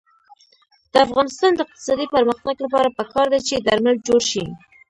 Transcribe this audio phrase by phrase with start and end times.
[0.91, 4.45] د افغانستان د اقتصادي پرمختګ لپاره پکار ده چې درمل جوړ شي.